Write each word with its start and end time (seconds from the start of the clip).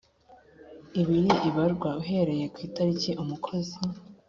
ibiri 1.01 1.31
ibarwa 1.49 1.89
uhereye 2.01 2.45
ku 2.53 2.57
itariki 2.67 3.11
umukozi 3.21 3.77